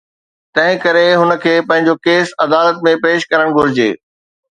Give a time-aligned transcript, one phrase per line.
[0.53, 3.87] تنهن ڪري هن کي پنهنجو ڪيس عدالت ۾ پيش ڪرڻ گهرجي.